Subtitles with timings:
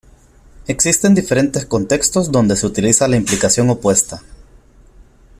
[0.65, 4.23] Existen diferentes contextos dónde se utiliza la implicación opuesta.